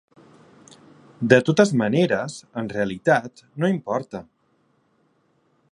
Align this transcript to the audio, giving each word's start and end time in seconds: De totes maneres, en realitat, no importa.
De 1.33 1.39
totes 1.49 1.73
maneres, 1.81 2.37
en 2.61 2.73
realitat, 2.75 3.45
no 3.65 3.69
importa. 3.75 4.25